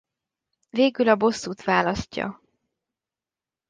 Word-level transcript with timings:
Végül 0.69 1.09
a 1.09 1.15
bosszút 1.15 1.63
választja. 1.63 2.41